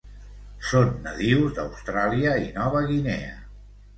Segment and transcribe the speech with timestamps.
[0.69, 3.39] Són nadius d'Austràlia i Nova Guinea.